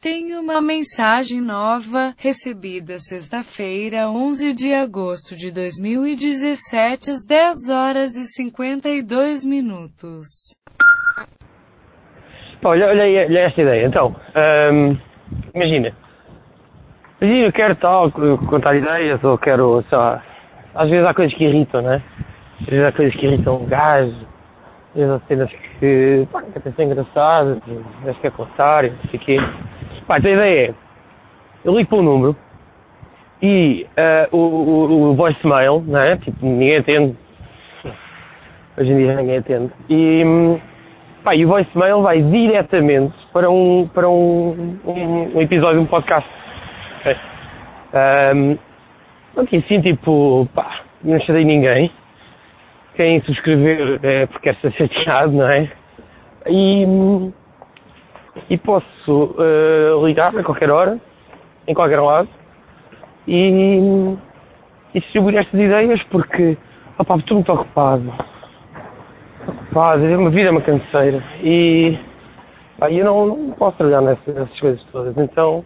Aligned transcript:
Tenho 0.00 0.40
uma 0.40 0.60
mensagem 0.60 1.40
nova, 1.40 2.14
recebida 2.16 2.98
sexta-feira, 2.98 4.08
11 4.08 4.54
de 4.54 4.72
agosto 4.72 5.36
de 5.36 5.50
2017, 5.50 7.10
às 7.10 7.26
10 7.26 7.68
horas 7.68 8.14
e 8.14 8.24
52 8.24 9.44
minutos. 9.44 10.54
Olha, 12.64 12.86
olha, 12.86 13.02
olha 13.26 13.40
esta 13.40 13.60
ideia. 13.60 13.86
Então, 13.88 14.14
hum, 14.72 14.96
imagina. 15.52 15.92
Imagina, 17.20 17.46
eu 17.48 17.52
quero 17.52 17.74
tal, 17.74 18.12
contar 18.48 18.76
ideias, 18.76 19.22
ou 19.24 19.36
quero, 19.36 19.82
sei 19.88 19.98
lá, 19.98 20.22
às 20.76 20.88
vezes 20.88 21.04
há 21.08 21.12
coisas 21.12 21.36
que 21.36 21.42
irritam, 21.42 21.82
né? 21.82 22.00
Às 22.60 22.66
vezes 22.68 22.84
há 22.84 22.92
coisas 22.92 23.16
que 23.16 23.26
irritam 23.26 23.56
o 23.56 23.66
gajo, 23.66 24.14
às 24.90 24.94
vezes 24.94 25.10
há 25.10 25.20
cenas 25.26 25.50
que, 25.80 26.28
pá, 26.30 26.42
que 26.42 26.56
até 26.56 26.70
são 26.70 26.84
engraçadas, 26.84 27.58
acho 28.06 28.20
que 28.20 28.26
é 28.28 28.30
contar, 28.30 28.84
não 28.84 29.10
sei 29.10 29.18
o 29.18 29.22
quê. 29.24 29.38
Pá, 30.08 30.16
a 30.16 30.18
ideia 30.20 30.70
é, 30.70 30.74
eu 31.66 31.76
ligo 31.76 31.90
para 31.90 31.98
um 31.98 32.02
número 32.02 32.36
e 33.42 33.86
uh, 34.32 34.34
o, 34.34 34.38
o, 34.38 35.10
o 35.10 35.14
voicemail, 35.14 35.84
não 35.86 36.00
é? 36.00 36.16
Tipo, 36.16 36.46
ninguém 36.46 36.78
atende. 36.78 37.14
Hoje 38.78 38.90
em 38.90 38.96
dia 38.96 39.16
ninguém 39.16 39.36
atende. 39.36 39.70
E, 39.90 40.24
pá, 41.22 41.36
e 41.36 41.44
o 41.44 41.48
voicemail 41.48 42.00
vai 42.00 42.22
diretamente 42.22 43.14
para 43.34 43.50
um, 43.50 43.86
para 43.92 44.08
um, 44.08 44.78
um, 44.86 45.36
um 45.36 45.42
episódio 45.42 45.80
de 45.80 45.84
um 45.84 45.86
podcast. 45.86 46.26
Okay? 47.00 47.16
Um, 48.34 48.58
pronto, 49.34 49.54
e 49.54 49.58
assim, 49.58 49.82
tipo, 49.82 50.48
pá, 50.54 50.84
não 51.04 51.20
chatei 51.20 51.44
ninguém. 51.44 51.92
Quem 52.96 53.20
subscrever 53.24 54.00
é 54.02 54.24
porque 54.24 54.50
quer 54.50 54.58
ser 54.62 54.72
chateado, 54.72 55.32
não 55.32 55.46
é? 55.46 55.70
E, 56.46 56.86
e 58.48 58.56
posso 58.58 58.86
uh, 59.36 60.06
ligar 60.06 60.36
a 60.36 60.42
qualquer 60.42 60.70
hora, 60.70 60.98
em 61.66 61.74
qualquer 61.74 62.00
lado, 62.00 62.28
e, 63.26 64.16
e 64.94 65.00
distribuir 65.00 65.36
estas 65.38 65.60
ideias 65.60 66.02
porque, 66.04 66.56
opá, 66.98 67.16
estou 67.16 67.36
muito 67.36 67.52
ocupado. 67.52 68.12
Ocupado, 69.46 70.04
a 70.04 70.28
vida 70.30 70.48
é 70.48 70.50
uma 70.50 70.62
canseira 70.62 71.22
e 71.42 71.98
pá, 72.78 72.90
eu 72.90 73.04
não, 73.04 73.26
não 73.26 73.50
posso 73.52 73.76
trabalhar 73.76 74.00
nessas, 74.00 74.34
nessas 74.34 74.60
coisas 74.60 74.82
todas. 74.92 75.16
Então, 75.16 75.64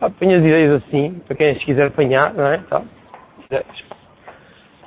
pá, 0.00 0.10
ponho 0.10 0.38
as 0.38 0.44
ideias 0.44 0.82
assim, 0.82 1.20
para 1.26 1.36
quem 1.36 1.50
as 1.50 1.64
quiser 1.64 1.86
apanhar, 1.88 2.32
não 2.34 2.46
é? 2.46 2.58
Tá? 2.68 2.82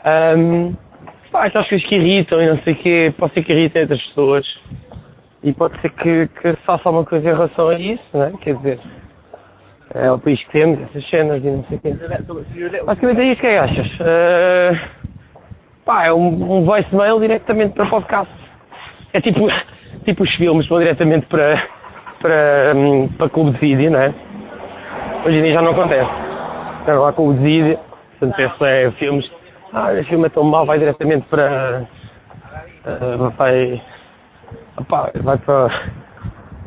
Um, 0.03 0.73
pá, 1.31 1.45
aquelas 1.45 1.67
coisas 1.67 1.87
que 1.87 1.95
irritam 1.95 2.41
e 2.41 2.47
não 2.47 2.59
sei 2.59 2.73
o 2.73 2.75
quê, 2.77 3.13
pode 3.17 3.33
ser 3.33 3.43
que 3.43 3.53
irritem 3.53 3.83
outras 3.83 4.01
pessoas. 4.07 4.45
E 5.43 5.53
pode 5.53 5.79
ser 5.81 5.89
que, 5.91 6.27
que 6.27 6.53
faça 6.65 6.87
alguma 6.87 7.05
coisa 7.05 7.27
em 7.27 7.33
relação 7.33 7.69
a 7.69 7.79
isso, 7.79 8.03
né? 8.13 8.31
Quer 8.41 8.55
dizer, 8.57 8.79
é 9.93 10.11
o 10.11 10.19
país 10.19 10.41
que 10.43 10.51
temos, 10.51 10.79
essas 10.81 11.09
cenas 11.09 11.43
e 11.43 11.47
não 11.47 11.63
sei 11.65 11.77
o 11.77 11.81
quê. 11.81 11.93
Basicamente 12.85 13.21
é 13.21 13.31
isso 13.31 13.41
que 13.41 13.47
é 13.47 13.57
achas. 13.57 13.87
Uh, 13.99 14.79
pá, 15.83 16.05
é 16.05 16.13
um, 16.13 16.59
um 16.59 16.63
voicemail 16.63 17.19
diretamente 17.19 17.73
para 17.73 17.87
podcast. 17.87 18.33
É 19.13 19.19
tipo, 19.19 19.47
tipo 20.05 20.23
os 20.23 20.35
filmes, 20.35 20.67
vão 20.69 20.79
diretamente 20.79 21.25
para, 21.25 21.67
para, 22.21 22.73
um, 22.75 23.07
para 23.09 23.29
clube 23.29 23.51
de 23.51 23.57
vídeo, 23.57 23.91
não 23.91 23.99
é? 23.99 24.13
Hoje 25.25 25.37
em 25.37 25.43
dia 25.43 25.55
já 25.55 25.61
não 25.61 25.71
acontece. 25.71 26.09
Está 26.81 26.99
lá 26.99 27.13
clube 27.13 27.39
de 27.39 27.43
vídeo, 27.43 27.79
portanto, 28.19 28.35
peço 28.37 28.65
é 28.65 28.91
filmes. 28.91 29.29
Ah, 29.73 29.93
esse 29.93 30.09
filme 30.09 30.27
é 30.27 30.29
tão 30.29 30.43
mau, 30.43 30.65
vai 30.65 30.79
diretamente 30.79 31.25
para. 31.27 31.83
Uh, 32.85 33.29
vai 33.37 33.81
Opa, 34.77 35.11
vai 35.21 35.37
para 35.37 35.67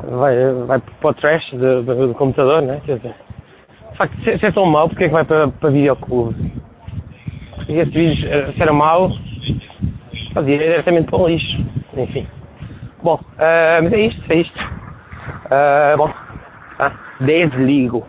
vai, 0.02 0.52
vai 0.66 0.80
para 0.80 1.10
o 1.10 1.14
trash 1.14 1.50
do, 1.52 1.82
do, 1.82 2.08
do 2.08 2.14
computador, 2.14 2.62
né? 2.62 2.80
Quer 2.84 2.96
dizer, 2.96 3.14
de 3.92 3.96
facto, 3.96 4.16
se, 4.22 4.38
se 4.38 4.46
é 4.46 4.52
tão 4.52 4.66
mau, 4.66 4.88
porque 4.88 5.04
é 5.04 5.08
que 5.08 5.14
vai 5.14 5.24
para, 5.24 5.48
para 5.48 5.70
videoclube? 5.70 6.52
Se 7.66 7.72
esse 7.72 7.90
vídeo 7.90 8.28
eh, 8.28 8.52
se 8.52 8.62
era 8.62 8.72
mau, 8.72 9.10
fazia 10.34 10.58
diretamente 10.58 11.08
para 11.08 11.18
o 11.18 11.28
lixo. 11.28 11.64
Enfim. 11.96 12.26
Bom, 13.02 13.14
uh, 13.14 13.82
mas 13.82 13.92
é 13.92 14.00
isto, 14.00 14.32
é 14.32 14.36
isto. 14.36 14.60
Uh, 15.46 15.96
bom, 15.96 16.10
tá? 16.76 16.92
desligo. 17.20 18.06